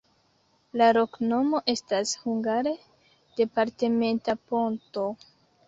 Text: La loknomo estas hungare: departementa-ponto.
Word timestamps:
La 0.81 0.87
loknomo 0.97 1.59
estas 1.73 2.15
hungare: 2.23 2.75
departementa-ponto. 3.43 5.09